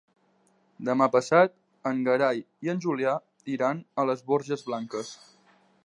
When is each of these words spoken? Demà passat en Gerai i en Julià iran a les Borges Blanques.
Demà 0.87 1.07
passat 1.15 1.53
en 1.91 2.01
Gerai 2.07 2.41
i 2.69 2.73
en 2.73 2.81
Julià 2.87 3.15
iran 3.59 3.85
a 4.05 4.11
les 4.13 4.27
Borges 4.33 4.65
Blanques. 4.73 5.17